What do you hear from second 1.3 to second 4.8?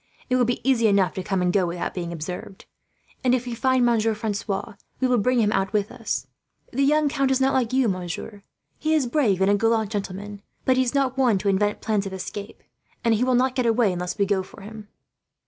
and go, without being observed; and if we find Monsieur Francois,